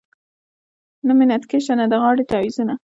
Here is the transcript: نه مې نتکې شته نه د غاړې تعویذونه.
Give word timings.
نه 1.07 1.13
مې 1.17 1.25
نتکې 1.29 1.59
شته 1.65 1.73
نه 1.79 1.85
د 1.91 1.93
غاړې 2.01 2.23
تعویذونه. 2.31 2.73